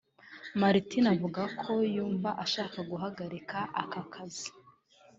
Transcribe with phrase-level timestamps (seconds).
[0.61, 4.49] Martine avuga ko yumva ashaka guhagarika aka kazi